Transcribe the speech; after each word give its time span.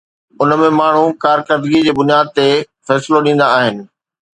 ان 0.41 0.51
۾ 0.63 0.69
ماڻهو 0.79 1.03
ڪارڪردگيءَ 1.23 1.85
جي 1.87 1.93
بنياد 1.99 2.25
تي 2.35 2.49
فيصلو 2.87 3.23
ڏيندا 3.25 3.55
آهن. 3.61 3.75